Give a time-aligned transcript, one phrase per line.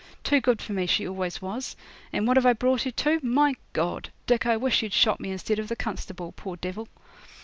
[0.23, 1.75] Too good for me she always was;
[2.11, 3.19] and what have I brought her to?
[3.21, 4.09] My God!
[4.25, 6.87] Dick, I wish you'd shot me instead of the constable, poor devil!'